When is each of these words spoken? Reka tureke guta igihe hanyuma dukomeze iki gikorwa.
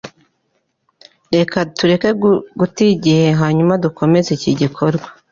Reka 1.35 1.57
tureke 1.77 2.09
guta 2.59 2.81
igihe 2.95 3.25
hanyuma 3.41 3.73
dukomeze 3.83 4.29
iki 4.37 4.51
gikorwa. 4.61 5.07